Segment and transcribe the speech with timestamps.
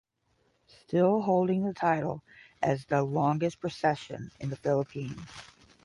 [0.65, 2.23] Still, holding the title
[2.63, 5.29] as the longest procession in the Philippines.